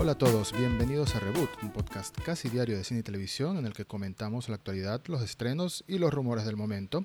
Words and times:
Hola 0.00 0.12
a 0.12 0.18
todos, 0.18 0.56
bienvenidos 0.56 1.16
a 1.16 1.18
Reboot, 1.18 1.50
un 1.60 1.72
podcast 1.72 2.16
casi 2.20 2.48
diario 2.48 2.76
de 2.76 2.84
cine 2.84 3.00
y 3.00 3.02
televisión 3.02 3.56
en 3.56 3.66
el 3.66 3.72
que 3.72 3.84
comentamos 3.84 4.48
la 4.48 4.54
actualidad, 4.54 5.02
los 5.08 5.22
estrenos 5.22 5.82
y 5.88 5.98
los 5.98 6.14
rumores 6.14 6.44
del 6.44 6.56
momento. 6.56 7.04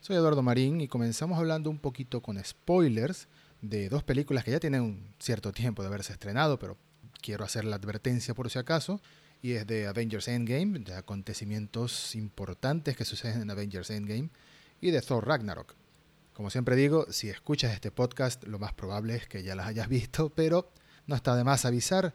Soy 0.00 0.14
Eduardo 0.14 0.40
Marín 0.40 0.80
y 0.80 0.86
comenzamos 0.86 1.40
hablando 1.40 1.70
un 1.70 1.80
poquito 1.80 2.22
con 2.22 2.42
spoilers 2.42 3.26
de 3.62 3.88
dos 3.88 4.04
películas 4.04 4.44
que 4.44 4.52
ya 4.52 4.60
tienen 4.60 4.82
un 4.82 5.12
cierto 5.18 5.50
tiempo 5.50 5.82
de 5.82 5.88
haberse 5.88 6.12
estrenado, 6.12 6.56
pero 6.56 6.76
quiero 7.20 7.44
hacer 7.44 7.64
la 7.64 7.74
advertencia 7.74 8.32
por 8.32 8.48
si 8.48 8.60
acaso, 8.60 9.00
y 9.42 9.54
es 9.54 9.66
de 9.66 9.88
Avengers 9.88 10.28
Endgame, 10.28 10.78
de 10.78 10.94
acontecimientos 10.94 12.14
importantes 12.14 12.96
que 12.96 13.04
suceden 13.04 13.42
en 13.42 13.50
Avengers 13.50 13.90
Endgame, 13.90 14.30
y 14.80 14.92
de 14.92 15.02
Thor 15.02 15.26
Ragnarok. 15.26 15.74
Como 16.32 16.48
siempre 16.48 16.76
digo, 16.76 17.06
si 17.10 17.28
escuchas 17.28 17.74
este 17.74 17.90
podcast, 17.90 18.44
lo 18.44 18.60
más 18.60 18.72
probable 18.72 19.16
es 19.16 19.26
que 19.26 19.42
ya 19.42 19.56
las 19.56 19.66
hayas 19.66 19.88
visto, 19.88 20.30
pero 20.30 20.70
no 21.10 21.16
está 21.16 21.36
de 21.36 21.44
más 21.44 21.66
avisar. 21.66 22.14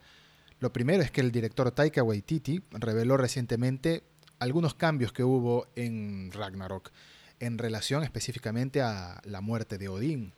Lo 0.60 0.74
primero 0.74 1.04
es 1.04 1.12
que 1.12 1.22
el 1.22 1.32
director 1.32 1.70
Taika 1.70 2.02
Waititi 2.02 2.64
reveló 2.72 3.18
recientemente 3.18 4.04
algunos 4.40 4.74
cambios 4.74 5.12
que 5.12 5.24
hubo 5.24 5.68
en 5.76 6.32
Ragnarok 6.32 6.92
en 7.40 7.58
relación 7.58 8.04
específicamente 8.04 8.82
a 8.82 9.22
la 9.26 9.42
muerte 9.42 9.78
de 9.78 9.90
Odín, 9.90 10.34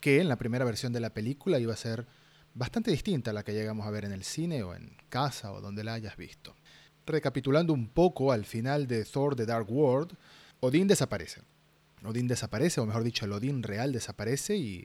que 0.00 0.20
en 0.20 0.28
la 0.28 0.36
primera 0.36 0.64
versión 0.64 0.92
de 0.92 1.00
la 1.00 1.10
película 1.10 1.60
iba 1.60 1.72
a 1.72 1.76
ser 1.76 2.06
bastante 2.52 2.90
distinta 2.90 3.30
a 3.30 3.34
la 3.34 3.44
que 3.44 3.52
llegamos 3.52 3.86
a 3.86 3.90
ver 3.90 4.04
en 4.04 4.12
el 4.12 4.24
cine 4.24 4.64
o 4.64 4.74
en 4.74 4.96
casa 5.08 5.52
o 5.52 5.60
donde 5.60 5.84
la 5.84 5.94
hayas 5.94 6.16
visto. 6.16 6.56
Recapitulando 7.06 7.72
un 7.72 7.88
poco 7.88 8.32
al 8.32 8.44
final 8.44 8.88
de 8.88 9.04
Thor 9.04 9.36
The 9.36 9.46
Dark 9.46 9.70
World, 9.70 10.16
Odín 10.58 10.88
desaparece. 10.88 11.42
Odín 12.04 12.26
desaparece, 12.26 12.80
o 12.80 12.86
mejor 12.86 13.04
dicho, 13.04 13.24
el 13.24 13.32
Odín 13.32 13.62
real 13.62 13.92
desaparece 13.92 14.56
y 14.56 14.84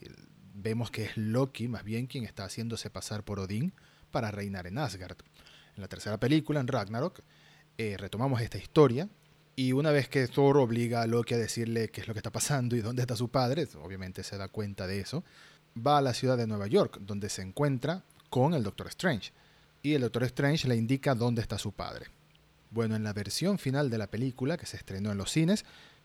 vemos 0.55 0.89
que 0.89 1.03
es 1.05 1.17
Loki 1.17 1.67
más 1.67 1.83
bien 1.83 2.07
quien 2.07 2.23
está 2.23 2.45
haciéndose 2.45 2.89
pasar 2.89 3.23
por 3.23 3.39
Odín 3.39 3.73
para 4.11 4.31
reinar 4.31 4.67
en 4.67 4.77
Asgard. 4.77 5.17
En 5.75 5.81
la 5.81 5.87
tercera 5.87 6.17
película, 6.19 6.59
en 6.61 6.67
Ragnarok, 6.67 7.19
eh, 7.77 7.97
retomamos 7.97 8.41
esta 8.41 8.57
historia 8.57 9.09
y 9.55 9.73
una 9.73 9.91
vez 9.91 10.07
que 10.09 10.27
Thor 10.27 10.57
obliga 10.57 11.01
a 11.01 11.07
Loki 11.07 11.33
a 11.33 11.37
decirle 11.37 11.89
qué 11.89 12.01
es 12.01 12.07
lo 12.07 12.13
que 12.13 12.19
está 12.19 12.31
pasando 12.31 12.75
y 12.75 12.81
dónde 12.81 13.01
está 13.01 13.15
su 13.15 13.29
padre, 13.29 13.67
obviamente 13.81 14.23
se 14.23 14.37
da 14.37 14.47
cuenta 14.47 14.87
de 14.87 14.99
eso, 14.99 15.23
va 15.75 15.97
a 15.97 16.01
la 16.01 16.13
ciudad 16.13 16.37
de 16.37 16.47
Nueva 16.47 16.67
York, 16.67 16.99
donde 17.01 17.29
se 17.29 17.41
encuentra 17.41 18.03
con 18.29 18.53
el 18.53 18.63
Doctor 18.63 18.87
Strange. 18.87 19.31
Y 19.81 19.93
el 19.93 20.01
Doctor 20.01 20.23
Strange 20.23 20.67
le 20.67 20.75
indica 20.75 21.15
dónde 21.15 21.41
está 21.41 21.57
su 21.57 21.71
padre. 21.71 22.07
Bueno, 22.71 22.95
en 22.95 23.03
la 23.03 23.13
versión 23.13 23.59
final 23.59 23.89
de 23.89 23.97
la 23.97 24.07
película, 24.07 24.57
que 24.57 24.65
se 24.65 24.77
estrenó 24.77 25.11
en 25.11 25.17
los 25.17 25.31
cines, 25.31 25.63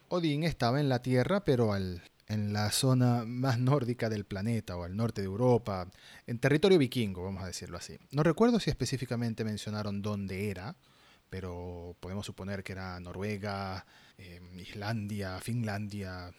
Odín 0.08 0.44
estaba 0.44 0.80
en 0.80 0.88
la 0.88 1.02
Tierra, 1.02 1.44
pero 1.44 1.72
al, 1.72 2.02
en 2.30 2.52
la 2.52 2.70
zona 2.70 3.24
más 3.26 3.58
nórdica 3.58 4.08
del 4.08 4.24
planeta, 4.24 4.76
o 4.76 4.84
al 4.84 4.96
norte 4.96 5.20
de 5.20 5.26
Europa, 5.26 5.90
en 6.28 6.38
territorio 6.38 6.78
vikingo, 6.78 7.24
vamos 7.24 7.42
a 7.42 7.46
decirlo 7.46 7.76
así. 7.76 7.98
No 8.12 8.22
recuerdo 8.22 8.60
si 8.60 8.70
específicamente 8.70 9.44
mencionaron 9.44 10.00
dónde 10.00 10.48
era, 10.48 10.76
pero 11.28 11.96
podemos 11.98 12.24
suponer 12.24 12.62
que 12.62 12.72
era 12.72 13.00
Noruega, 13.00 13.84
em, 14.16 14.58
Islandia, 14.60 15.40
Finlandia, 15.40 16.32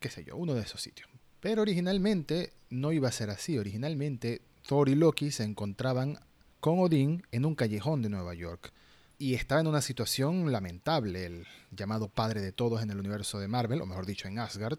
qué 0.00 0.10
sé 0.10 0.24
yo, 0.24 0.36
uno 0.36 0.54
de 0.54 0.62
esos 0.62 0.80
sitios. 0.80 1.08
Pero 1.40 1.62
originalmente 1.62 2.52
no 2.70 2.90
iba 2.90 3.08
a 3.08 3.12
ser 3.12 3.30
así. 3.30 3.58
Originalmente 3.58 4.42
Thor 4.66 4.88
y 4.88 4.96
Loki 4.96 5.30
se 5.30 5.44
encontraban 5.44 6.18
con 6.58 6.80
Odín 6.80 7.22
en 7.30 7.44
un 7.44 7.54
callejón 7.54 8.02
de 8.02 8.08
Nueva 8.08 8.34
York. 8.34 8.72
Y 9.18 9.34
estaba 9.34 9.60
en 9.60 9.68
una 9.68 9.82
situación 9.82 10.50
lamentable, 10.50 11.26
el 11.26 11.46
llamado 11.70 12.08
padre 12.08 12.40
de 12.40 12.52
todos 12.52 12.82
en 12.82 12.90
el 12.90 12.98
universo 12.98 13.38
de 13.38 13.48
Marvel, 13.48 13.80
o 13.80 13.86
mejor 13.86 14.06
dicho, 14.06 14.26
en 14.26 14.38
Asgard. 14.38 14.78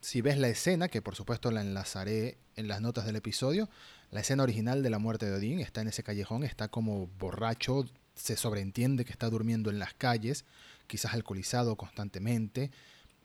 Si 0.00 0.22
ves 0.22 0.38
la 0.38 0.48
escena, 0.48 0.88
que 0.88 1.02
por 1.02 1.14
supuesto 1.14 1.50
la 1.50 1.60
enlazaré 1.60 2.38
en 2.56 2.68
las 2.68 2.80
notas 2.80 3.04
del 3.04 3.16
episodio, 3.16 3.68
la 4.10 4.20
escena 4.20 4.42
original 4.42 4.82
de 4.82 4.90
la 4.90 4.98
muerte 4.98 5.26
de 5.26 5.36
Odín 5.36 5.60
está 5.60 5.82
en 5.82 5.88
ese 5.88 6.02
callejón, 6.02 6.42
está 6.42 6.68
como 6.68 7.06
borracho, 7.18 7.84
se 8.14 8.36
sobreentiende 8.36 9.04
que 9.04 9.12
está 9.12 9.28
durmiendo 9.28 9.70
en 9.70 9.78
las 9.78 9.92
calles, 9.92 10.46
quizás 10.86 11.12
alcoholizado 11.12 11.76
constantemente 11.76 12.70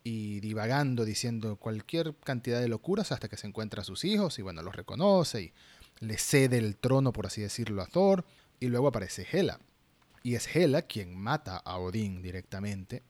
y 0.03 0.41
divagando 0.41 1.05
diciendo 1.05 1.55
cualquier 1.55 2.13
cantidad 2.23 2.59
de 2.59 2.67
locuras 2.67 3.11
hasta 3.11 3.29
que 3.29 3.37
se 3.37 3.47
encuentra 3.47 3.81
a 3.81 3.85
sus 3.85 4.03
hijos 4.03 4.37
y 4.37 4.41
bueno, 4.41 4.61
los 4.61 4.75
reconoce 4.75 5.41
y 5.41 5.53
le 5.99 6.17
cede 6.17 6.57
el 6.57 6.77
trono, 6.77 7.13
por 7.13 7.25
así 7.25 7.41
decirlo, 7.41 7.81
a 7.81 7.87
Thor 7.87 8.25
y 8.59 8.67
luego 8.67 8.89
aparece 8.89 9.25
Hela. 9.31 9.59
Y 10.23 10.35
es 10.35 10.53
Hela 10.53 10.81
quien 10.81 11.17
mata 11.17 11.57
a 11.57 11.77
Odín 11.77 12.21
directamente 12.21 13.01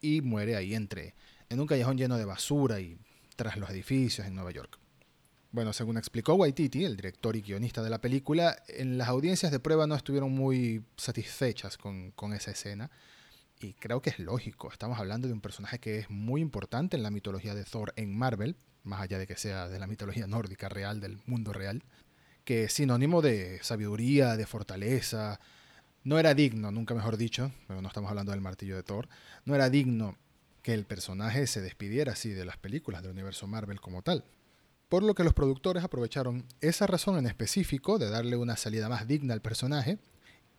y 0.00 0.20
muere 0.20 0.56
ahí 0.56 0.74
entre 0.74 1.14
en 1.54 1.60
un 1.60 1.66
callejón 1.66 1.96
lleno 1.96 2.18
de 2.18 2.24
basura 2.24 2.80
y 2.80 2.98
tras 3.36 3.56
los 3.56 3.70
edificios 3.70 4.26
en 4.26 4.34
Nueva 4.34 4.50
York. 4.50 4.78
Bueno, 5.52 5.72
según 5.72 5.96
explicó 5.96 6.34
Waititi, 6.34 6.84
el 6.84 6.96
director 6.96 7.36
y 7.36 7.42
guionista 7.42 7.80
de 7.82 7.90
la 7.90 8.00
película, 8.00 8.56
en 8.66 8.98
las 8.98 9.08
audiencias 9.08 9.52
de 9.52 9.60
prueba 9.60 9.86
no 9.86 9.94
estuvieron 9.94 10.32
muy 10.32 10.84
satisfechas 10.96 11.78
con, 11.78 12.12
esa 12.34 12.50
escena. 12.50 12.90
Y 13.60 13.74
creo 13.74 14.02
que 14.02 14.10
es 14.10 14.18
lógico. 14.18 14.70
Estamos 14.72 14.98
hablando 14.98 15.28
de 15.28 15.32
un 15.32 15.40
personaje 15.40 15.78
que 15.78 15.98
es 15.98 16.10
muy 16.10 16.40
importante 16.40 16.96
en 16.96 17.04
la 17.04 17.10
mitología 17.10 17.54
de 17.54 17.64
Thor 17.64 17.92
en 17.94 18.18
Marvel, 18.18 18.56
más 18.82 19.00
allá 19.00 19.18
de 19.18 19.28
que 19.28 19.36
sea 19.36 19.68
de 19.68 19.78
la 19.78 19.86
mitología 19.86 20.26
nórdica 20.26 20.68
real, 20.68 20.98
del 21.00 21.20
mundo 21.24 21.52
real, 21.52 21.84
que 22.44 22.64
es 22.64 22.72
sinónimo 22.72 23.22
de 23.22 23.60
sabiduría, 23.62 24.36
de 24.36 24.46
fortaleza. 24.46 25.38
No 26.02 26.18
era 26.18 26.34
digno, 26.34 26.72
nunca 26.72 26.94
mejor 26.94 27.16
dicho, 27.16 27.52
pero 27.68 27.80
no 27.80 27.86
estamos 27.86 28.10
hablando 28.10 28.32
del 28.32 28.40
martillo 28.40 28.74
de 28.74 28.82
Thor, 28.82 29.08
no 29.44 29.54
era 29.54 29.70
digno 29.70 30.18
que 30.64 30.72
el 30.72 30.86
personaje 30.86 31.46
se 31.46 31.60
despidiera 31.60 32.12
así 32.12 32.30
de 32.30 32.46
las 32.46 32.56
películas 32.56 33.02
del 33.02 33.12
universo 33.12 33.46
Marvel 33.46 33.82
como 33.82 34.00
tal. 34.00 34.24
Por 34.88 35.02
lo 35.02 35.14
que 35.14 35.22
los 35.22 35.34
productores 35.34 35.84
aprovecharon 35.84 36.46
esa 36.62 36.86
razón 36.86 37.18
en 37.18 37.26
específico 37.26 37.98
de 37.98 38.08
darle 38.08 38.36
una 38.36 38.56
salida 38.56 38.88
más 38.88 39.06
digna 39.06 39.34
al 39.34 39.42
personaje 39.42 39.98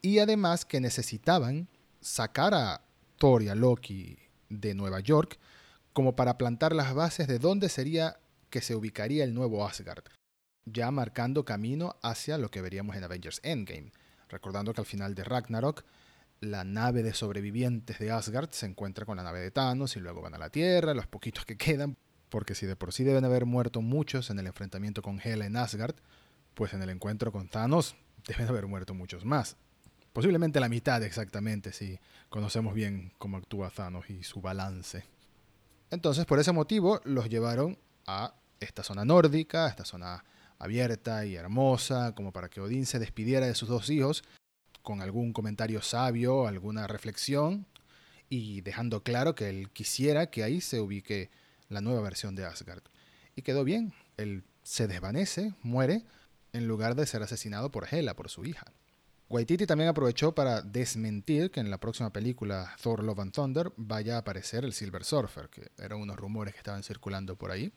y 0.04 0.20
además 0.20 0.64
que 0.64 0.80
necesitaban 0.80 1.68
sacar 2.02 2.54
a 2.54 2.82
Thor 3.18 3.42
y 3.42 3.50
a 3.50 3.56
Loki 3.56 4.20
de 4.50 4.76
Nueva 4.76 5.00
York 5.00 5.40
como 5.92 6.16
para 6.16 6.38
plantar 6.38 6.76
las 6.76 6.94
bases 6.94 7.28
de 7.28 7.40
dónde 7.40 7.68
sería 7.68 8.20
que 8.52 8.62
se 8.62 8.76
ubicaría 8.76 9.24
el 9.24 9.34
nuevo 9.34 9.68
Asgard, 9.68 10.04
ya 10.66 10.92
marcando 10.92 11.46
camino 11.46 11.96
hacia 12.04 12.38
lo 12.38 12.52
que 12.52 12.62
veríamos 12.62 12.96
en 12.96 13.04
Avengers 13.06 13.40
Endgame, 13.42 13.92
recordando 14.30 14.72
que 14.72 14.82
al 14.82 14.88
final 14.88 15.16
de 15.16 15.24
Ragnarok 15.24 15.84
la 16.40 16.64
nave 16.64 17.04
de 17.04 17.14
sobrevivientes 17.14 18.00
de 18.00 18.12
Asgard 18.12 18.50
se 18.52 18.66
encuentra 18.66 19.06
con 19.06 19.18
la 19.18 19.24
nave 19.24 19.40
de 19.40 19.52
Thanos 19.52 19.96
y 19.96 20.00
luego 20.00 20.22
van 20.22 20.36
a 20.36 20.38
la 20.38 20.50
Tierra, 20.50 20.94
los 20.94 21.08
poquitos 21.08 21.46
que 21.46 21.58
quedan 21.58 21.98
porque 22.30 22.56
si 22.56 22.66
de 22.66 22.76
por 22.76 22.92
sí 22.92 23.06
deben 23.06 23.24
haber 23.24 23.46
muerto 23.46 23.82
muchos 23.82 24.30
en 24.30 24.40
el 24.40 24.48
enfrentamiento 24.48 25.02
con 25.02 25.22
Hela 25.24 25.46
en 25.46 25.56
Asgard, 25.56 25.96
pues 26.54 26.74
en 26.74 26.82
el 26.82 26.90
encuentro 26.90 27.32
con 27.32 27.48
Thanos 27.48 27.96
deben 28.28 28.48
haber 28.48 28.68
muerto 28.68 28.94
muchos 28.94 29.24
más. 29.24 29.56
Posiblemente 30.12 30.60
la 30.60 30.70
mitad 30.70 31.02
exactamente, 31.04 31.72
si 31.72 32.00
conocemos 32.30 32.74
bien 32.74 33.14
cómo 33.18 33.38
actúa 33.38 33.70
Thanos 33.70 34.10
y 34.10 34.24
su 34.24 34.42
balance. 34.42 35.06
Entonces, 35.92 36.26
por 36.26 36.40
ese 36.40 36.52
motivo, 36.52 37.00
los 37.04 37.30
llevaron 37.30 37.78
a 38.08 38.34
esta 38.60 38.84
zona 38.84 39.06
nórdica, 39.06 39.66
a 39.66 39.70
esta 39.70 39.86
zona 39.86 40.24
abierta 40.58 41.26
y 41.26 41.36
hermosa, 41.36 42.16
como 42.16 42.32
para 42.32 42.50
que 42.50 42.60
Odín 42.62 42.86
se 42.86 43.00
despidiera 43.00 43.46
de 43.46 43.56
sus 43.56 43.70
dos 43.70 43.90
hijos 43.90 44.24
con 44.86 45.02
algún 45.02 45.34
comentario 45.34 45.82
sabio, 45.82 46.48
alguna 46.48 46.88
reflexión, 46.88 47.66
y 48.30 48.62
dejando 48.62 49.04
claro 49.04 49.36
que 49.36 49.50
él 49.50 49.70
quisiera 49.72 50.28
que 50.28 50.44
ahí 50.44 50.62
se 50.62 50.80
ubique 50.80 51.30
la 51.68 51.82
nueva 51.82 52.02
versión 52.02 52.36
de 52.36 52.46
Asgard. 52.46 52.84
Y 53.36 53.42
quedó 53.42 53.66
bien, 53.66 53.94
él 54.16 54.46
se 54.64 54.88
desvanece, 54.88 55.54
muere, 55.62 56.06
en 56.54 56.68
lugar 56.68 56.96
de 56.96 57.06
ser 57.06 57.22
asesinado 57.22 57.72
por 57.72 57.94
Hela, 57.94 58.16
por 58.16 58.30
su 58.30 58.46
hija. 58.46 58.66
Waititi 59.28 59.66
también 59.66 59.90
aprovechó 59.90 60.36
para 60.36 60.62
desmentir 60.62 61.50
que 61.50 61.60
en 61.60 61.72
la 61.72 61.80
próxima 61.80 62.14
película 62.14 62.76
Thor 62.82 63.04
Love 63.04 63.20
and 63.20 63.34
Thunder 63.34 63.74
vaya 63.76 64.16
a 64.16 64.20
aparecer 64.20 64.64
el 64.64 64.74
Silver 64.74 65.04
Surfer, 65.04 65.50
que 65.50 65.72
eran 65.78 66.00
unos 66.00 66.16
rumores 66.16 66.54
que 66.54 66.60
estaban 66.60 66.84
circulando 66.84 67.36
por 67.36 67.50
ahí. 67.50 67.74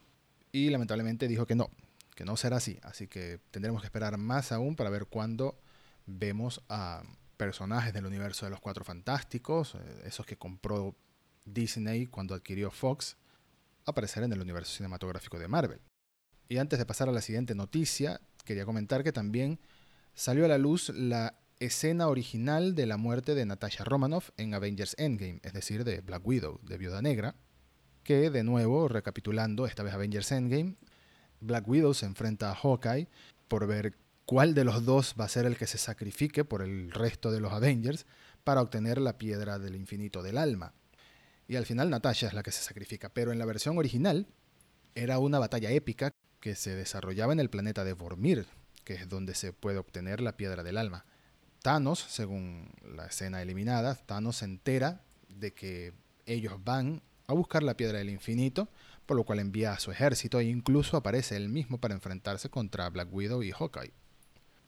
Y 0.53 0.69
lamentablemente 0.69 1.27
dijo 1.27 1.47
que 1.47 1.55
no, 1.55 1.71
que 2.15 2.27
no 2.27 2.37
será 2.37 2.59
así. 2.59 2.79
Así 2.83 3.09
que 3.09 3.41
tendremos 3.51 3.81
que 3.81 3.87
esperar 3.87 4.19
más 4.19 4.53
aún 4.53 4.77
para 4.77 4.91
ver 4.91 5.07
cuándo 5.07 5.59
vemos 6.09 6.63
a 6.69 7.03
personajes 7.37 7.93
del 7.93 8.07
universo 8.07 8.47
de 8.47 8.51
los 8.51 8.61
Cuatro 8.61 8.85
Fantásticos, 8.85 9.75
eh, 9.75 10.03
esos 10.07 10.27
que 10.27 10.37
compró 10.37 10.97
Disney 11.45 12.07
cuando 12.07 12.35
adquirió 12.35 12.71
Fox, 12.71 13.17
aparecer 13.85 14.25
en 14.25 14.33
el 14.33 14.41
universo 14.41 14.75
cinematográfico 14.75 15.39
de 15.39 15.49
Marvel. 15.49 15.81
Y 16.49 16.59
antes 16.59 16.79
de 16.79 16.87
pasar 16.87 17.09
a 17.09 17.13
la 17.13 17.21
siguiente 17.21 17.55
noticia, 17.55 18.21
quería 18.45 18.65
comentar 18.65 19.05
que 19.05 19.13
también 19.13 19.61
salió 20.15 20.47
a 20.47 20.49
la 20.49 20.59
luz 20.59 20.89
la 20.91 21.39
escena 21.61 22.09
original 22.09 22.75
de 22.75 22.87
la 22.87 22.97
muerte 22.97 23.35
de 23.35 23.45
Natasha 23.45 23.85
Romanoff 23.85 24.31
en 24.37 24.55
Avengers 24.55 24.95
Endgame, 24.99 25.41
es 25.43 25.53
decir, 25.53 25.85
de 25.85 26.01
Black 26.01 26.27
Widow, 26.27 26.61
de 26.63 26.79
Viuda 26.79 27.03
Negra, 27.03 27.35
que 28.03 28.31
de 28.31 28.45
nuevo, 28.45 28.89
recapitulando, 28.89 29.67
esta 29.67 29.83
vez 29.83 29.93
Avengers 29.93 30.33
Endgame, 30.33 30.77
Black 31.41 31.69
Widow 31.69 31.95
se 31.95 32.07
enfrenta 32.07 32.51
a 32.51 32.55
Hawkeye 32.55 33.09
por 33.49 33.67
ver 33.67 33.97
cuál 34.29 34.53
de 34.53 34.63
los 34.63 34.85
dos 34.85 35.15
va 35.19 35.25
a 35.25 35.29
ser 35.29 35.47
el 35.47 35.57
que 35.57 35.67
se 35.67 35.79
sacrifique 35.79 36.45
por 36.45 36.61
el 36.61 36.91
resto 36.91 37.31
de 37.31 37.41
los 37.41 37.51
Avengers 37.51 38.05
para 38.45 38.61
obtener 38.61 38.99
la 38.99 39.17
piedra 39.17 39.59
del 39.59 39.75
infinito 39.75 40.23
del 40.23 40.37
alma. 40.37 40.75
Y 41.47 41.57
al 41.57 41.65
final 41.65 41.89
Natasha 41.89 42.27
es 42.27 42.35
la 42.35 42.43
que 42.43 42.53
se 42.53 42.63
sacrifica, 42.63 43.09
pero 43.09 43.33
en 43.33 43.39
la 43.39 43.47
versión 43.47 43.79
original 43.79 44.27
era 44.95 45.19
una 45.19 45.39
batalla 45.39 45.71
épica 45.71 46.11
que 46.41 46.57
se 46.57 46.77
desarrollaba 46.77 47.33
en 47.33 47.41
el 47.41 47.49
planeta 47.49 47.85
de 47.85 47.95
Vormir, 47.95 48.45
que 48.85 48.97
es 48.97 49.09
donde 49.09 49.35
se 49.35 49.55
puede 49.55 49.79
obtener 49.79 50.21
la 50.21 50.37
piedra 50.37 50.63
del 50.63 50.77
alma. 50.77 51.07
Thanos, 51.63 51.99
según 51.99 52.71
la 52.85 53.07
escena 53.07 53.41
eliminada, 53.41 53.95
Thanos 53.95 54.37
se 54.37 54.45
entera 54.45 55.01
de 55.31 55.55
que 55.55 55.95
ellos 56.27 56.63
van 56.63 57.01
a 57.29 57.33
buscar 57.33 57.63
la 57.63 57.79
piedra 57.79 57.97
del 57.97 58.11
infinito, 58.11 58.69
por 59.07 59.17
lo 59.17 59.25
cual 59.25 59.39
envía 59.39 59.73
a 59.73 59.81
su 59.81 59.91
ejército 59.91 60.39
e 60.39 60.45
incluso 60.45 60.99
aparece 60.99 61.35
él 61.35 61.49
mismo 61.49 61.79
para 61.79 61.95
enfrentarse 61.95 62.51
contra 62.51 62.91
Black 62.91 63.09
Widow 63.11 63.43
y 63.43 63.53
Hawkeye. 63.53 63.95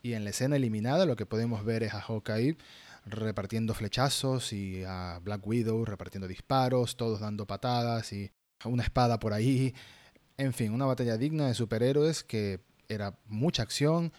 Y 0.03 0.15
en 0.15 0.25
la 0.25 0.31
escena 0.31 0.57
eliminada 0.57 1.07
lo 1.07 1.17
que 1.17 1.27
podemos 1.27 1.65
ver 1.65 1.83
es 1.83 1.95
a 1.95 2.01
Hawkeye 2.01 2.57
repartiendo 3.07 3.75
flechazos 3.75 4.53
y 4.53 4.85
a 4.85 5.21
Black 5.23 5.47
Widow 5.47 5.85
repartiendo 5.85 6.29
disparos, 6.29 6.97
todos 6.97 7.21
dando 7.21 7.47
patadas 7.47 8.13
y 8.13 8.31
una 8.65 8.83
espada 8.83 9.19
por 9.19 9.33
ahí. 9.33 9.75
En 10.37 10.53
fin, 10.53 10.73
una 10.73 10.87
batalla 10.87 11.17
digna 11.17 11.47
de 11.47 11.55
superhéroes 11.55 12.25
que 12.25 12.61
era 12.89 13.19
mucha 13.27 13.63
acción 13.63 14.13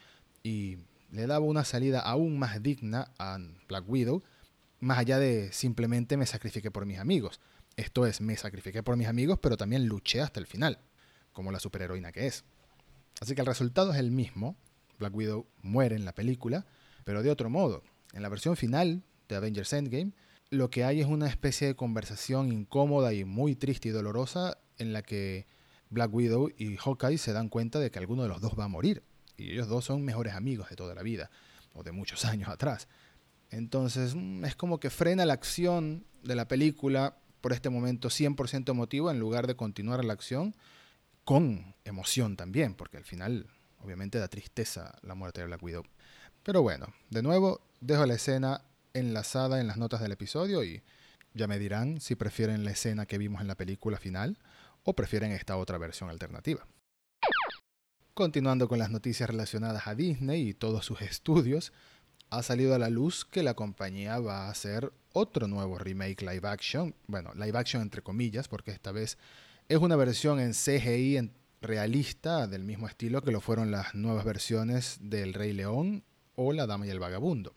y 0.44 0.78
le 1.12 1.28
daba 1.28 1.46
una 1.46 1.64
salida 1.64 2.00
aún 2.00 2.40
más 2.40 2.62
digna 2.64 3.12
a 3.20 3.38
Black 3.68 3.88
Widow, 3.88 4.24
más 4.80 4.98
allá 4.98 5.20
de 5.20 5.52
simplemente 5.52 6.18
me 6.18 6.26
sacrifiqué 6.26 6.72
por 6.72 6.86
mis 6.86 7.00
amigos. 7.00 7.40
Esto 7.76 8.06
es, 8.06 8.22
me 8.22 8.38
sacrifiqué 8.38 8.84
por 8.84 8.98
mis 8.98 9.08
amigos, 9.08 9.40
pero 9.42 9.58
también 9.58 9.88
luché 9.88 10.22
hasta 10.22 10.40
el 10.40 10.48
final, 10.48 10.80
como 11.34 11.52
la 11.52 11.60
superheroína 11.60 12.12
que 12.12 12.28
es. 12.28 12.44
Así 13.20 13.36
que 13.36 13.42
el 13.42 13.48
resultado 13.48 13.94
es 13.94 14.00
el 14.00 14.12
mismo. 14.12 14.56
Black 15.02 15.16
Widow 15.16 15.48
muere 15.62 15.96
en 15.96 16.06
la 16.06 16.14
película, 16.14 16.66
pero 17.04 17.24
de 17.24 17.30
otro 17.30 17.50
modo. 17.50 17.84
En 18.14 18.22
la 18.22 18.30
versión 18.30 18.56
final 18.56 19.04
de 19.28 19.36
Avengers 19.36 19.74
Endgame, 19.74 20.14
lo 20.52 20.70
que 20.70 20.84
hay 20.84 21.02
es 21.02 21.08
una 21.08 21.28
especie 21.28 21.68
de 21.68 21.76
conversación 21.76 22.52
incómoda 22.52 23.14
y 23.14 23.26
muy 23.26 23.56
triste 23.56 23.90
y 23.90 23.92
dolorosa 23.92 24.58
en 24.78 24.94
la 24.94 25.02
que 25.02 25.48
Black 25.90 26.14
Widow 26.14 26.52
y 26.56 26.78
Hawkeye 26.78 27.18
se 27.18 27.34
dan 27.34 27.50
cuenta 27.50 27.80
de 27.80 27.90
que 27.90 28.00
alguno 28.00 28.24
de 28.24 28.30
los 28.30 28.42
dos 28.42 28.58
va 28.58 28.66
a 28.66 28.70
morir. 28.70 29.04
Y 29.38 29.52
ellos 29.52 29.68
dos 29.68 29.86
son 29.86 30.04
mejores 30.04 30.34
amigos 30.34 30.70
de 30.70 30.76
toda 30.76 30.94
la 30.94 31.04
vida, 31.04 31.32
o 31.74 31.84
de 31.84 31.92
muchos 31.92 32.26
años 32.26 32.50
atrás. 32.50 32.88
Entonces 33.50 34.14
mm, 34.16 34.46
es 34.46 34.56
como 34.56 34.80
que 34.80 34.90
frena 34.90 35.26
la 35.26 35.34
acción 35.34 36.06
de 36.24 36.36
la 36.36 36.48
película 36.48 37.18
por 37.42 37.54
este 37.54 37.70
momento 37.70 38.10
100% 38.10 38.70
emotivo 38.70 39.10
en 39.10 39.20
lugar 39.20 39.48
de 39.48 39.56
continuar 39.56 40.06
la 40.06 40.14
acción 40.14 40.56
con 41.24 41.76
emoción 41.86 42.36
también, 42.38 42.76
porque 42.76 42.98
al 42.98 43.04
final 43.04 43.48
obviamente 43.84 44.20
da 44.20 44.28
tristeza 44.28 44.96
la 45.02 45.16
muerte 45.16 45.42
de 45.42 45.48
Black 45.48 45.64
Widow. 45.64 45.84
Pero 46.44 46.62
bueno, 46.62 46.88
de 47.10 47.22
nuevo 47.22 47.62
dejo 47.80 48.06
la 48.06 48.16
escena 48.16 48.62
enlazada 48.94 49.60
en 49.60 49.68
las 49.68 49.78
notas 49.78 50.02
del 50.02 50.12
episodio 50.12 50.64
y 50.64 50.82
ya 51.34 51.48
me 51.48 51.60
dirán 51.60 52.02
si 52.02 52.16
prefieren 52.16 52.64
la 52.64 52.72
escena 52.72 53.06
que 53.06 53.18
vimos 53.18 53.42
en 53.42 53.48
la 53.48 53.56
película 53.56 53.98
final 53.98 54.38
o 54.84 54.94
prefieren 54.94 55.32
esta 55.32 55.58
otra 55.58 55.78
versión 55.78 56.10
alternativa. 56.10 56.66
Continuando 58.14 58.68
con 58.68 58.80
las 58.80 58.90
noticias 58.90 59.30
relacionadas 59.30 59.88
a 59.88 59.96
Disney 59.96 60.50
y 60.50 60.54
todos 60.54 60.86
sus 60.86 61.02
estudios, 61.02 61.72
ha 62.30 62.44
salido 62.44 62.76
a 62.76 62.80
la 62.80 62.90
luz 62.90 63.26
que 63.26 63.44
la 63.44 63.54
compañía 63.54 64.20
va 64.20 64.48
a 64.48 64.50
hacer 64.50 64.92
otro 65.14 65.48
nuevo 65.48 65.78
remake 65.78 66.22
live 66.22 66.48
action, 66.48 66.96
bueno, 67.08 67.34
live 67.36 67.58
action 67.58 67.82
entre 67.82 68.02
comillas, 68.02 68.48
porque 68.48 68.72
esta 68.72 68.92
vez 68.92 69.18
es 69.70 69.78
una 69.78 69.96
versión 69.96 70.40
en 70.40 70.52
CGI 70.54 71.32
realista 71.62 72.48
del 72.48 72.64
mismo 72.64 72.88
estilo 72.88 73.22
que 73.22 73.32
lo 73.32 73.40
fueron 73.40 73.70
las 73.70 73.94
nuevas 73.94 74.26
versiones 74.26 74.98
del 75.00 75.34
Rey 75.34 75.54
León 75.54 76.04
o 76.36 76.54
La 76.54 76.66
Dama 76.66 76.88
y 76.88 76.90
el 76.90 77.00
Vagabundo. 77.00 77.54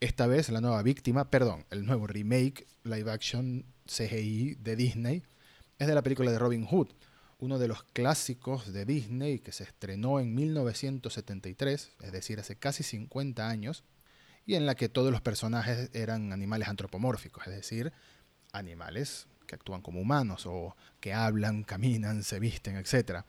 Esta 0.00 0.26
vez 0.26 0.48
la 0.48 0.62
nueva 0.62 0.82
víctima, 0.82 1.30
perdón, 1.30 1.66
el 1.70 1.84
nuevo 1.84 2.06
remake 2.06 2.66
live 2.84 3.10
action 3.10 3.66
CGI 3.86 4.54
de 4.54 4.74
Disney 4.74 5.22
es 5.78 5.86
de 5.86 5.94
la 5.94 6.02
película 6.02 6.30
de 6.30 6.38
Robin 6.38 6.64
Hood, 6.64 6.88
uno 7.38 7.58
de 7.58 7.68
los 7.68 7.82
clásicos 7.82 8.72
de 8.72 8.86
Disney 8.86 9.38
que 9.38 9.52
se 9.52 9.64
estrenó 9.64 10.18
en 10.18 10.34
1973, 10.34 11.92
es 12.00 12.12
decir, 12.12 12.40
hace 12.40 12.56
casi 12.56 12.82
50 12.82 13.48
años, 13.48 13.84
y 14.46 14.54
en 14.54 14.64
la 14.64 14.76
que 14.76 14.88
todos 14.88 15.12
los 15.12 15.20
personajes 15.20 15.90
eran 15.92 16.32
animales 16.32 16.68
antropomórficos, 16.68 17.46
es 17.46 17.54
decir, 17.54 17.92
animales 18.52 19.26
actúan 19.54 19.82
como 19.82 20.00
humanos 20.00 20.46
o 20.46 20.76
que 21.00 21.12
hablan, 21.12 21.64
caminan, 21.64 22.22
se 22.22 22.38
visten, 22.40 22.76
etc. 22.76 23.24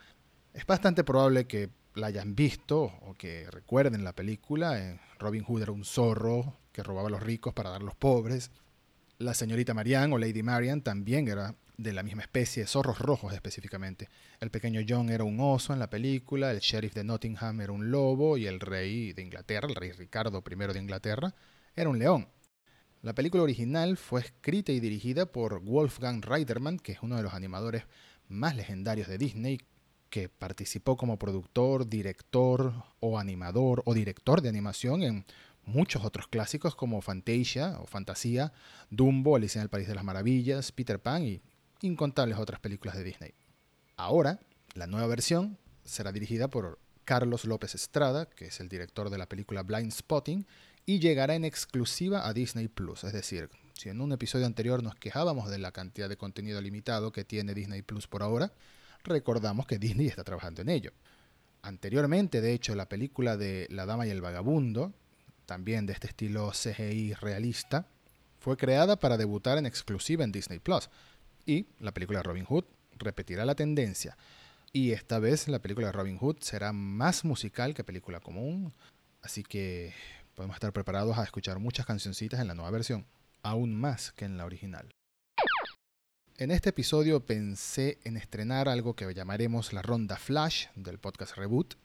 Es 0.54 0.66
bastante 0.66 1.04
probable 1.04 1.46
que 1.46 1.70
la 1.96 2.08
hayan 2.08 2.36
visto 2.36 2.84
o 2.84 3.14
que 3.18 3.50
recuerden 3.52 4.04
la 4.04 4.14
película. 4.14 5.00
Robin 5.20 5.44
Hood 5.44 5.64
era 5.64 5.72
un 5.72 5.86
zorro 5.86 6.58
que 6.72 6.84
robaba 6.84 7.08
a 7.08 7.12
los 7.12 7.24
ricos 7.24 7.54
para 7.54 7.70
dar 7.70 7.81
a 7.81 7.86
los 7.86 7.96
pobres. 7.96 8.52
La 9.20 9.34
señorita 9.34 9.74
Marianne 9.74 10.14
o 10.14 10.18
Lady 10.18 10.44
Marian 10.44 10.81
también 10.81 11.28
era 11.28 11.56
de 11.78 11.94
la 11.94 12.04
misma 12.04 12.22
especie, 12.24 12.68
zorros 12.68 13.00
rojos 13.00 13.34
específicamente. 13.34 14.10
El 14.40 14.52
pequeño 14.52 14.81
John 14.88 15.10
era 15.10 15.24
un 15.24 15.40
oso 15.40 15.74
en 15.74 15.80
la 15.80 15.90
película, 15.90 16.52
el 16.52 16.60
sheriff 16.60 16.94
de 16.94 17.04
Nottingham 17.04 17.62
era 17.62 17.72
un 17.72 17.92
lobo 17.92 18.38
y 18.38 18.48
el 18.48 18.60
rey 18.60 19.14
de 19.14 19.22
Inglaterra, 19.22 19.68
el 19.68 19.75
rey 19.75 19.92
Ricardo 19.92 20.44
I 20.46 20.74
de 20.74 20.80
Inglaterra, 20.80 21.34
era 21.75 21.90
un 21.90 22.00
león. 22.00 22.28
La 23.03 23.13
película 23.13 23.44
original 23.44 23.97
fue 23.97 24.21
escrita 24.21 24.71
y 24.71 24.79
dirigida 24.79 25.25
por 25.25 25.59
Wolfgang 25.59 26.21
Reitermann, 26.23 26.79
que 26.79 26.94
es 26.94 27.00
uno 27.01 27.17
de 27.17 27.23
los 27.23 27.33
animadores 27.33 27.83
más 28.29 28.55
legendarios 28.55 29.09
de 29.09 29.17
Disney, 29.17 29.59
que 30.09 30.29
participó 30.29 30.95
como 30.95 31.19
productor, 31.19 31.89
director 31.89 32.73
o 33.01 33.19
animador 33.19 33.83
o 33.85 33.94
director 33.94 34.39
de 34.41 34.47
animación 34.47 35.03
en 35.03 35.25
muchos 35.65 36.05
otros 36.05 36.29
clásicos 36.29 36.75
como 36.75 37.01
Fantasia 37.01 37.77
o 37.81 37.88
Fantasía, 37.88 38.53
Dumbo, 38.89 39.35
Alicia 39.35 39.59
en 39.59 39.63
el 39.63 39.69
País 39.69 39.89
de 39.89 39.95
las 39.95 40.05
Maravillas, 40.05 40.71
Peter 40.71 41.01
Pan 41.01 41.23
y 41.23 41.41
incontables 41.81 42.38
otras 42.38 42.61
películas 42.61 42.95
de 42.95 43.03
Disney. 43.03 43.33
Ahora, 43.97 44.39
la 44.75 44.88
nueva 44.88 45.07
versión 45.07 45.57
será 45.83 46.13
dirigida 46.13 46.47
por 46.47 46.79
Carlos 47.03 47.44
López 47.44 47.75
Estrada, 47.75 48.27
que 48.27 48.45
es 48.45 48.61
el 48.61 48.69
director 48.69 49.09
de 49.09 49.17
la 49.17 49.27
película 49.27 49.63
Blind 49.63 49.91
Spotting, 49.91 50.47
y 50.85 51.00
llegará 51.00 51.35
en 51.35 51.45
exclusiva 51.45 52.27
a 52.27 52.33
Disney 52.33 52.68
Plus. 52.68 53.03
Es 53.03 53.13
decir, 53.13 53.50
si 53.74 53.89
en 53.89 54.01
un 54.01 54.12
episodio 54.12 54.45
anterior 54.45 54.83
nos 54.83 54.95
quejábamos 54.95 55.50
de 55.50 55.59
la 55.59 55.71
cantidad 55.71 56.09
de 56.09 56.18
contenido 56.18 56.62
limitado 56.62 57.12
que 57.12 57.24
tiene 57.24 57.53
Disney 57.53 57.81
Plus 57.81 58.07
por 58.07 58.24
ahora, 58.24 58.51
recordamos 59.03 59.65
que 59.65 59.80
Disney 59.80 60.07
está 60.07 60.24
trabajando 60.24 60.62
en 60.62 60.69
ello. 60.69 60.91
Anteriormente, 61.62 62.41
de 62.41 62.53
hecho, 62.53 62.75
la 62.75 62.89
película 62.89 63.38
de 63.38 63.68
La 63.69 63.85
Dama 63.85 64.06
y 64.06 64.09
el 64.09 64.21
Vagabundo, 64.21 64.94
también 65.45 65.85
de 65.85 65.94
este 65.94 66.07
estilo 66.07 66.51
CGI 66.51 67.13
realista, 67.13 67.88
fue 68.39 68.57
creada 68.57 68.97
para 68.97 69.18
debutar 69.18 69.57
en 69.57 69.65
exclusiva 69.65 70.25
en 70.25 70.33
Disney 70.33 70.59
Plus. 70.59 70.89
Y 71.45 71.68
la 71.79 71.94
película 71.94 72.19
de 72.19 72.24
Robin 72.24 72.45
Hood 72.45 72.65
repetirá 72.97 73.45
la 73.45 73.56
tendencia. 73.56 74.18
Y 74.74 74.91
esta 74.91 75.19
vez 75.19 75.47
la 75.47 75.59
película 75.59 75.88
de 75.88 75.94
Robin 75.94 76.18
Hood 76.18 76.38
será 76.41 76.74
más 76.74 77.24
musical 77.24 77.74
que 77.74 77.84
película 77.84 78.19
común. 78.19 78.74
Así 79.22 79.43
que 79.43 79.93
podemos 80.36 80.56
estar 80.56 80.74
preparados 80.74 81.18
a 81.18 81.24
escuchar 81.24 81.60
muchas 81.60 81.86
cancioncitas 81.86 82.40
en 82.40 82.48
la 82.48 82.56
nueva 82.56 82.72
versión, 82.72 83.06
aún 83.42 83.75
más 83.75 84.12
que 84.12 84.25
en 84.25 84.38
la 84.38 84.46
original. 84.46 84.94
En 86.38 86.50
este 86.50 86.70
episodio 86.70 87.25
pensé 87.25 88.00
en 88.04 88.18
estrenar 88.18 88.68
algo 88.68 88.96
que 88.96 89.13
llamaremos 89.13 89.72
la 89.72 89.82
ronda 89.82 90.18
flash 90.18 90.66
del 90.75 90.98
podcast 90.98 91.38
Reboot, 91.38 91.75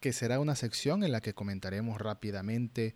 que 0.00 0.12
será 0.12 0.38
una 0.38 0.54
sección 0.54 1.02
en 1.02 1.12
la 1.12 1.20
que 1.20 1.34
comentaremos 1.34 2.00
rápidamente 2.00 2.94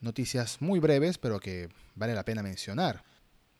noticias 0.00 0.60
muy 0.60 0.78
breves 0.78 1.18
pero 1.18 1.40
que 1.40 1.68
vale 1.94 2.14
la 2.14 2.24
pena 2.24 2.42
mencionar. 2.42 3.04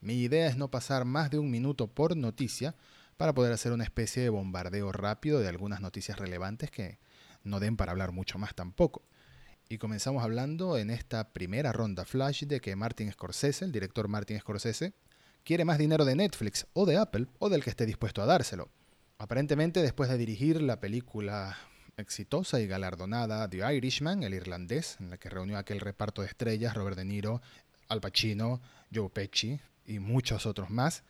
Mi 0.01 0.15
idea 0.15 0.49
es 0.49 0.57
no 0.57 0.71
pasar 0.71 1.05
más 1.05 1.31
de 1.31 1.39
un 1.39 1.51
minuto 1.51 1.87
por 1.87 2.17
noticia 2.17 2.75
para 3.17 3.35
poder 3.35 3.53
hacer 3.53 3.73
una 3.73 3.85
especie 3.85 4.23
de 4.23 4.31
bombardeo 4.31 4.93
rápido 4.93 5.41
de 5.41 5.49
algunas 5.49 5.81
noticias 5.81 6.19
relevantes 6.19 6.71
que 6.71 6.99
no 7.45 7.61
den 7.61 7.77
para 7.77 7.93
hablar 7.93 8.13
mucho 8.13 8.39
más 8.39 8.55
tampoco. 8.55 9.03
Y 9.73 9.79
comenzamos 9.79 10.25
hablando 10.25 10.77
en 10.77 10.91
esta 10.91 11.33
primera 11.33 11.71
ronda 11.71 12.05
flash 12.05 12.43
de 12.43 12.61
que 12.61 12.75
Martin 12.75 13.13
Scorsese, 13.13 13.65
el 13.65 13.71
director 13.71 14.09
Martin 14.09 14.41
Scorsese, 14.41 14.95
quiere 15.45 15.65
más 15.65 15.79
dinero 15.79 16.05
de 16.05 16.17
Netflix 16.17 16.67
o 16.73 16.87
de 16.87 16.97
Apple 16.97 17.29
o 17.39 17.49
del 17.49 17.63
que 17.63 17.71
esté 17.71 17.87
dispuesto 17.87 18.21
a 18.21 18.27
dárselo. 18.27 18.69
Aparentemente, 19.19 19.81
después 19.81 20.11
de 20.11 20.19
dirigir 20.19 20.61
la 20.61 20.81
película 20.81 21.57
exitosa 21.97 22.61
y 22.61 22.67
galardonada 22.67 23.49
The 23.49 23.77
Irishman, 23.77 24.25
el 24.25 24.35
irlandés, 24.35 24.97
en 24.99 25.11
la 25.11 25.19
que 25.19 25.31
reunió 25.31 25.57
aquel 25.57 25.79
reparto 25.79 26.23
de 26.23 26.27
estrellas, 26.27 26.75
Robert 26.75 26.97
De 26.97 27.05
Niro, 27.05 27.41
Al 27.87 28.01
Pacino, 28.01 28.61
Joe 28.93 29.09
Pesci 29.09 29.61
y 29.87 30.01
muchos 30.01 30.47
otros 30.47 30.71
más, 30.71 31.05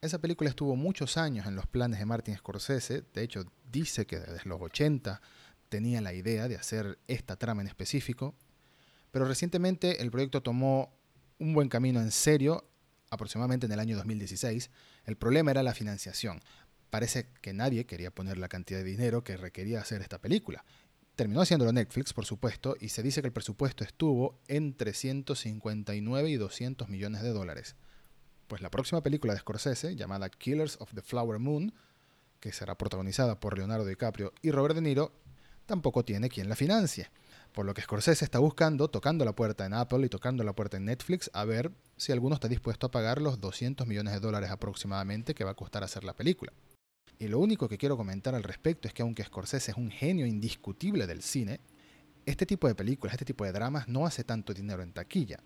esa 0.00 0.18
película 0.18 0.50
estuvo 0.50 0.74
muchos 0.74 1.16
años 1.16 1.46
en 1.46 1.54
los 1.54 1.68
planes 1.68 2.00
de 2.00 2.06
Martin 2.06 2.36
Scorsese, 2.36 3.04
de 3.14 3.22
hecho 3.22 3.44
dice 3.70 4.04
que 4.04 4.18
desde 4.18 4.48
los 4.48 4.60
80 4.60 5.20
tenía 5.70 6.02
la 6.02 6.12
idea 6.12 6.48
de 6.48 6.56
hacer 6.56 6.98
esta 7.08 7.36
trama 7.36 7.62
en 7.62 7.68
específico, 7.68 8.34
pero 9.10 9.24
recientemente 9.24 10.02
el 10.02 10.10
proyecto 10.10 10.42
tomó 10.42 10.92
un 11.38 11.54
buen 11.54 11.70
camino 11.70 12.02
en 12.02 12.10
serio 12.10 12.66
aproximadamente 13.10 13.66
en 13.66 13.72
el 13.72 13.80
año 13.80 13.96
2016, 13.96 14.70
el 15.04 15.16
problema 15.16 15.50
era 15.50 15.62
la 15.62 15.74
financiación. 15.74 16.40
Parece 16.90 17.28
que 17.42 17.52
nadie 17.52 17.84
quería 17.84 18.10
poner 18.10 18.38
la 18.38 18.48
cantidad 18.48 18.78
de 18.78 18.84
dinero 18.84 19.22
que 19.22 19.36
requería 19.36 19.80
hacer 19.80 20.00
esta 20.00 20.18
película. 20.18 20.64
Terminó 21.16 21.42
haciéndolo 21.42 21.72
Netflix, 21.72 22.12
por 22.14 22.24
supuesto, 22.24 22.76
y 22.80 22.88
se 22.88 23.02
dice 23.02 23.20
que 23.20 23.26
el 23.26 23.32
presupuesto 23.32 23.84
estuvo 23.84 24.40
entre 24.48 24.94
159 24.94 26.30
y 26.30 26.36
200 26.36 26.88
millones 26.88 27.22
de 27.22 27.30
dólares. 27.30 27.76
Pues 28.46 28.62
la 28.62 28.70
próxima 28.70 29.02
película 29.02 29.34
de 29.34 29.40
Scorsese, 29.40 29.96
llamada 29.96 30.30
Killers 30.30 30.76
of 30.80 30.94
the 30.94 31.02
Flower 31.02 31.38
Moon, 31.38 31.74
que 32.40 32.52
será 32.52 32.78
protagonizada 32.78 33.38
por 33.38 33.58
Leonardo 33.58 33.84
DiCaprio 33.84 34.32
y 34.40 34.50
Robert 34.50 34.74
De 34.74 34.80
Niro, 34.80 35.12
tampoco 35.70 36.04
tiene 36.04 36.28
quien 36.28 36.48
la 36.48 36.56
financie. 36.56 37.10
Por 37.52 37.64
lo 37.64 37.74
que 37.74 37.82
Scorsese 37.82 38.24
está 38.24 38.40
buscando, 38.40 38.88
tocando 38.88 39.24
la 39.24 39.36
puerta 39.36 39.64
en 39.64 39.72
Apple 39.72 40.04
y 40.04 40.08
tocando 40.08 40.42
la 40.42 40.52
puerta 40.52 40.76
en 40.78 40.84
Netflix, 40.84 41.30
a 41.32 41.44
ver 41.44 41.70
si 41.96 42.10
alguno 42.10 42.34
está 42.34 42.48
dispuesto 42.48 42.86
a 42.86 42.90
pagar 42.90 43.22
los 43.22 43.40
200 43.40 43.86
millones 43.86 44.12
de 44.14 44.20
dólares 44.20 44.50
aproximadamente 44.50 45.32
que 45.32 45.44
va 45.44 45.52
a 45.52 45.54
costar 45.54 45.84
hacer 45.84 46.02
la 46.02 46.14
película. 46.14 46.52
Y 47.20 47.28
lo 47.28 47.38
único 47.38 47.68
que 47.68 47.78
quiero 47.78 47.96
comentar 47.96 48.34
al 48.34 48.42
respecto 48.42 48.88
es 48.88 48.94
que 48.94 49.02
aunque 49.02 49.22
Scorsese 49.22 49.70
es 49.70 49.76
un 49.76 49.92
genio 49.92 50.26
indiscutible 50.26 51.06
del 51.06 51.22
cine, 51.22 51.60
este 52.26 52.46
tipo 52.46 52.66
de 52.66 52.74
películas, 52.74 53.14
este 53.14 53.24
tipo 53.24 53.44
de 53.44 53.52
dramas 53.52 53.86
no 53.86 54.06
hace 54.06 54.24
tanto 54.24 54.52
dinero 54.52 54.82
en 54.82 54.92
taquilla. 54.92 55.38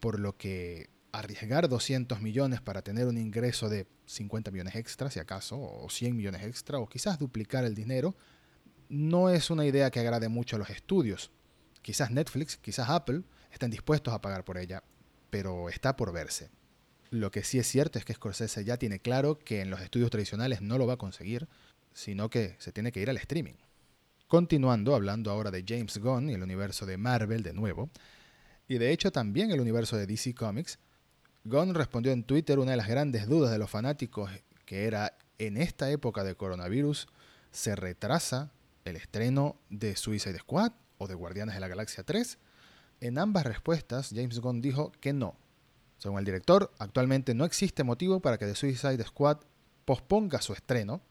Por 0.00 0.18
lo 0.18 0.38
que 0.38 0.88
arriesgar 1.12 1.68
200 1.68 2.22
millones 2.22 2.62
para 2.62 2.80
tener 2.80 3.06
un 3.06 3.18
ingreso 3.18 3.68
de 3.68 3.86
50 4.06 4.50
millones 4.50 4.74
extra, 4.76 5.10
si 5.10 5.20
acaso, 5.20 5.60
o 5.60 5.90
100 5.90 6.16
millones 6.16 6.44
extra, 6.44 6.78
o 6.78 6.88
quizás 6.88 7.18
duplicar 7.18 7.64
el 7.64 7.74
dinero, 7.74 8.16
no 8.90 9.30
es 9.30 9.50
una 9.50 9.64
idea 9.64 9.90
que 9.90 10.00
agrade 10.00 10.28
mucho 10.28 10.56
a 10.56 10.58
los 10.58 10.68
estudios. 10.68 11.30
Quizás 11.80 12.10
Netflix, 12.10 12.56
quizás 12.56 12.90
Apple 12.90 13.22
estén 13.52 13.70
dispuestos 13.70 14.12
a 14.12 14.20
pagar 14.20 14.44
por 14.44 14.58
ella, 14.58 14.82
pero 15.30 15.70
está 15.70 15.96
por 15.96 16.12
verse. 16.12 16.50
Lo 17.10 17.30
que 17.30 17.44
sí 17.44 17.58
es 17.58 17.68
cierto 17.68 17.98
es 17.98 18.04
que 18.04 18.14
Scorsese 18.14 18.64
ya 18.64 18.76
tiene 18.76 18.98
claro 18.98 19.38
que 19.38 19.60
en 19.60 19.70
los 19.70 19.80
estudios 19.80 20.10
tradicionales 20.10 20.60
no 20.60 20.76
lo 20.76 20.86
va 20.86 20.94
a 20.94 20.98
conseguir, 20.98 21.48
sino 21.94 22.28
que 22.28 22.56
se 22.58 22.72
tiene 22.72 22.92
que 22.92 23.00
ir 23.00 23.08
al 23.08 23.16
streaming. 23.16 23.54
Continuando, 24.26 24.94
hablando 24.94 25.30
ahora 25.30 25.50
de 25.50 25.64
James 25.66 25.98
Gunn 25.98 26.30
y 26.30 26.34
el 26.34 26.42
universo 26.42 26.84
de 26.84 26.98
Marvel 26.98 27.42
de 27.42 27.52
nuevo, 27.52 27.90
y 28.68 28.78
de 28.78 28.92
hecho 28.92 29.10
también 29.10 29.50
el 29.50 29.60
universo 29.60 29.96
de 29.96 30.06
DC 30.06 30.34
Comics, 30.34 30.78
Gunn 31.44 31.74
respondió 31.74 32.12
en 32.12 32.24
Twitter 32.24 32.58
una 32.58 32.72
de 32.72 32.76
las 32.76 32.88
grandes 32.88 33.26
dudas 33.26 33.50
de 33.50 33.58
los 33.58 33.70
fanáticos, 33.70 34.30
que 34.64 34.84
era, 34.84 35.16
en 35.38 35.56
esta 35.56 35.90
época 35.90 36.22
de 36.22 36.34
coronavirus, 36.34 37.08
¿se 37.50 37.74
retrasa 37.74 38.52
el 38.84 38.96
estreno 38.96 39.56
de 39.68 39.96
Suicide 39.96 40.38
Squad 40.38 40.72
o 40.98 41.06
de 41.06 41.14
Guardianes 41.14 41.54
de 41.54 41.60
la 41.60 41.68
Galaxia 41.68 42.04
3? 42.04 42.38
En 43.00 43.18
ambas 43.18 43.44
respuestas, 43.44 44.10
James 44.14 44.40
Gunn 44.40 44.60
dijo 44.60 44.92
que 45.00 45.12
no, 45.12 45.36
según 46.00 46.18
el 46.18 46.24
director, 46.24 46.72
actualmente 46.78 47.34
no 47.34 47.44
existe 47.44 47.84
motivo 47.84 48.20
para 48.20 48.38
que 48.38 48.54
Suicide 48.54 49.04
Squad 49.04 49.38
posponga 49.84 50.40
su 50.40 50.54
estreno, 50.54 51.02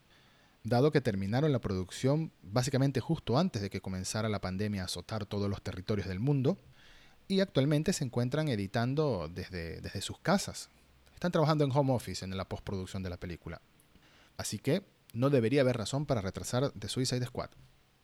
dado 0.64 0.92
que 0.92 1.00
terminaron 1.00 1.52
la 1.52 1.60
producción 1.60 2.32
básicamente 2.42 3.00
justo 3.00 3.38
antes 3.38 3.62
de 3.62 3.70
que 3.70 3.82
comenzara 3.82 4.30
la 4.30 4.42
pandemia 4.42 4.82
a 4.82 4.86
azotar 4.86 5.28
todos 5.28 5.48
los 5.48 5.62
territorios 5.62 6.08
del 6.08 6.20
mundo, 6.20 6.58
y 7.28 7.42
actualmente 7.42 7.94
se 7.94 8.04
encuentran 8.04 8.48
editando 8.48 9.30
desde, 9.32 9.80
desde 9.82 10.02
sus 10.02 10.18
casas. 10.20 10.70
Están 11.14 11.32
trabajando 11.32 11.64
en 11.64 11.72
home 11.72 11.94
office 11.94 12.26
en 12.26 12.36
la 12.36 12.50
postproducción 12.50 13.04
de 13.04 13.12
la 13.12 13.18
película. 13.18 13.62
Así 14.38 14.58
que 14.58 14.84
no 15.13 15.30
debería 15.30 15.62
haber 15.62 15.78
razón 15.78 16.06
para 16.06 16.22
retrasar 16.22 16.72
The 16.72 16.88
Suicide 16.88 17.25
Squad. 17.25 17.50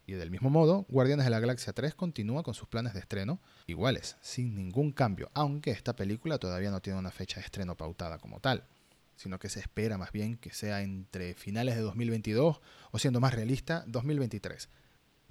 Y 0.07 0.13
del 0.13 0.29
mismo 0.29 0.49
modo, 0.49 0.85
Guardianes 0.89 1.25
de 1.25 1.31
la 1.31 1.39
Galaxia 1.39 1.73
3 1.73 1.95
continúa 1.95 2.43
con 2.43 2.53
sus 2.53 2.67
planes 2.67 2.93
de 2.93 2.99
estreno 2.99 3.41
iguales, 3.65 4.17
sin 4.21 4.55
ningún 4.55 4.91
cambio, 4.91 5.31
aunque 5.33 5.71
esta 5.71 5.95
película 5.95 6.37
todavía 6.37 6.69
no 6.69 6.81
tiene 6.81 6.99
una 6.99 7.11
fecha 7.11 7.39
de 7.39 7.45
estreno 7.45 7.75
pautada 7.75 8.19
como 8.19 8.39
tal, 8.39 8.67
sino 9.15 9.39
que 9.39 9.49
se 9.49 9.59
espera 9.59 9.97
más 9.97 10.11
bien 10.11 10.37
que 10.37 10.51
sea 10.51 10.81
entre 10.83 11.33
finales 11.33 11.75
de 11.75 11.81
2022 11.81 12.61
o 12.91 12.99
siendo 12.99 13.19
más 13.19 13.33
realista, 13.33 13.83
2023. 13.87 14.69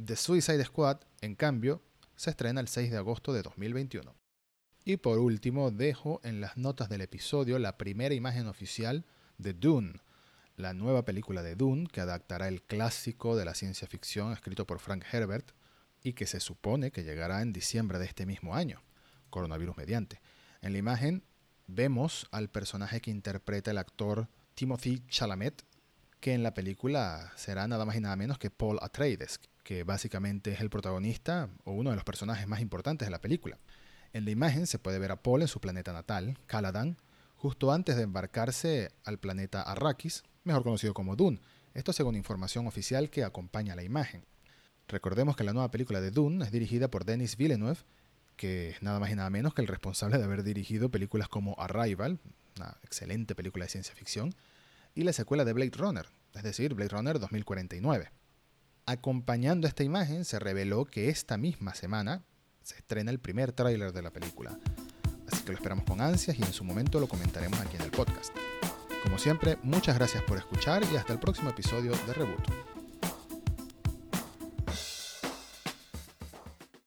The 0.04 0.16
Suicide 0.16 0.64
Squad, 0.64 0.99
en 1.21 1.37
cambio, 1.37 1.81
se 2.16 2.31
estrena 2.31 2.61
el 2.61 2.69
6 2.69 2.90
de 2.90 2.97
agosto 2.97 3.33
de 3.33 3.43
2021. 3.43 4.14
Y 4.85 4.97
por 4.97 5.19
último, 5.19 5.71
dejo 5.71 6.21
en 6.25 6.40
las 6.40 6.57
notas 6.57 6.88
del 6.88 7.00
episodio 7.00 7.59
la 7.59 7.78
primera 7.78 8.14
imagen 8.14 8.49
oficial 8.49 9.04
de 9.38 9.54
Dune, 9.54 10.00
la 10.56 10.73
nueva 10.73 11.04
película 11.04 11.42
de 11.42 11.56
Dune, 11.56 11.88
que 11.90 12.00
adaptará 12.00 12.49
el 12.49 12.62
clásico 12.62 13.37
de 13.37 13.44
la 13.44 13.54
ciencia 13.54 13.88
ficción 13.88 14.32
escrito 14.32 14.66
por 14.66 14.78
Frank 14.78 15.04
Herbert 15.12 15.52
y 16.02 16.12
que 16.12 16.26
se 16.26 16.40
supone 16.40 16.92
que 16.92 17.02
llegará 17.02 17.42
en 17.42 17.52
diciembre 17.52 17.99
de 17.99 18.06
este 18.06 18.26
mismo 18.26 18.54
año, 18.54 18.82
coronavirus 19.30 19.76
mediante. 19.76 20.20
En 20.61 20.73
la 20.73 20.78
imagen 20.78 21.25
vemos 21.66 22.28
al 22.30 22.50
personaje 22.50 23.00
que 23.00 23.11
interpreta 23.11 23.70
el 23.70 23.78
actor 23.78 24.28
Timothy 24.54 25.02
Chalamet, 25.08 25.64
que 26.20 26.34
en 26.34 26.42
la 26.42 26.54
película 26.54 27.32
será 27.37 27.66
nada 27.66 27.84
más 27.84 27.96
y 27.96 28.00
nada 28.00 28.16
menos 28.16 28.38
que 28.38 28.50
Paul 28.50 28.78
Atreides, 28.80 29.40
que 29.62 29.82
básicamente 29.82 30.52
es 30.52 30.61
el 30.61 30.70
protagonista 30.70 31.49
o 31.64 31.73
uno 31.73 31.90
de 31.90 31.96
los 31.96 32.04
personajes 32.04 32.46
más 32.46 32.61
importantes 32.61 33.06
de 33.06 33.12
la 33.12 33.20
película. 33.20 33.58
En 34.12 34.25
la 34.25 34.30
imagen 34.30 34.66
se 34.66 34.78
puede 34.78 35.00
ver 35.00 35.11
a 35.11 35.23
Paul 35.23 35.42
en 35.42 35.49
su 35.49 35.61
planeta 35.61 35.92
natal, 35.92 36.38
Caladan, 36.46 36.99
justo 37.34 37.73
antes 37.73 37.96
de 37.96 38.02
embarcarse 38.02 38.92
al 39.04 39.18
planeta 39.18 39.62
Arrakis, 39.62 40.23
mejor 40.44 40.62
conocido 40.62 40.94
como 40.94 41.16
Dune. 41.16 41.40
Esto 41.72 41.92
según 41.92 42.14
información 42.16 42.66
oficial 42.66 43.10
que 43.10 43.24
acompaña 43.24 43.74
la 43.74 43.82
imagen. 43.82 44.24
Recordemos 44.86 45.36
que 45.36 45.44
la 45.44 45.52
nueva 45.52 45.70
película 45.70 46.00
de 46.00 46.10
Dune 46.10 46.44
es 46.44 46.52
dirigida 46.52 46.88
por 46.88 47.04
Denis 47.04 47.36
Villeneuve, 47.36 47.80
que 48.36 48.70
es 48.70 48.82
nada 48.82 49.00
más 49.00 49.10
y 49.10 49.14
nada 49.14 49.30
menos 49.30 49.54
que 49.54 49.62
el 49.62 49.68
responsable 49.68 50.18
de 50.18 50.24
haber 50.24 50.42
dirigido 50.42 50.90
películas 50.90 51.28
como 51.28 51.56
Arrival, 51.58 52.18
una 52.56 52.76
excelente 52.82 53.34
película 53.34 53.64
de 53.64 53.70
ciencia 53.70 53.94
ficción, 53.94 54.34
y 54.94 55.02
la 55.02 55.12
secuela 55.12 55.44
de 55.44 55.52
Blade 55.52 55.72
Runner, 55.74 56.06
es 56.34 56.42
decir, 56.42 56.74
Blade 56.74 56.90
Runner 56.90 57.18
2049. 57.18 58.10
Acompañando 58.86 59.66
esta 59.66 59.82
imagen 59.82 60.24
se 60.24 60.38
reveló 60.38 60.84
que 60.84 61.08
esta 61.08 61.38
misma 61.38 61.74
semana 61.74 62.22
se 62.62 62.76
estrena 62.76 63.10
el 63.10 63.18
primer 63.18 63.52
tráiler 63.52 63.92
de 63.92 64.02
la 64.02 64.10
película. 64.10 64.58
Así 65.30 65.42
que 65.42 65.52
lo 65.52 65.56
esperamos 65.56 65.84
con 65.84 66.00
ansias 66.00 66.38
y 66.38 66.42
en 66.42 66.52
su 66.52 66.64
momento 66.64 67.00
lo 67.00 67.08
comentaremos 67.08 67.58
aquí 67.60 67.76
en 67.76 67.82
el 67.82 67.90
podcast. 67.90 68.34
Como 69.04 69.18
siempre, 69.18 69.58
muchas 69.62 69.96
gracias 69.96 70.23
por 70.23 70.38
escuchar 70.38 70.82
y 70.90 70.96
hasta 70.96 71.12
el 71.12 71.18
próximo 71.18 71.50
episodio 71.50 71.92
de 72.06 72.14
Reboot. 72.14 72.74